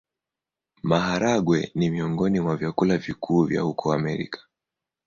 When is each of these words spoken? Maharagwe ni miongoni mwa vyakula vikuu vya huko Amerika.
Maharagwe 0.83 1.71
ni 1.75 1.89
miongoni 1.89 2.39
mwa 2.39 2.57
vyakula 2.57 2.97
vikuu 2.97 3.43
vya 3.43 3.61
huko 3.61 3.93
Amerika. 3.93 4.39